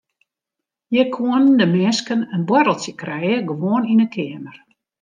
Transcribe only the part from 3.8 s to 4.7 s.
yn de keamer.